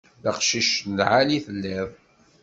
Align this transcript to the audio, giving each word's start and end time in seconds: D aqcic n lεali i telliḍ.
D 0.23 0.25
aqcic 0.31 0.71
n 0.89 0.91
lεali 0.97 1.33
i 1.37 1.43
telliḍ. 1.45 1.89